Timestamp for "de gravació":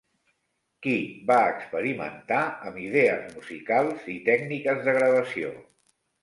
4.89-5.55